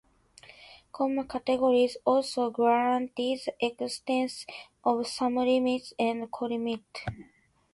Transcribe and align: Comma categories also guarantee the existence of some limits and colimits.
Comma 0.91 1.25
categories 1.27 1.95
also 2.05 2.49
guarantee 2.49 3.35
the 3.45 3.53
existence 3.63 4.47
of 4.83 5.05
some 5.05 5.35
limits 5.35 5.93
and 5.99 6.21
colimits. 6.31 7.05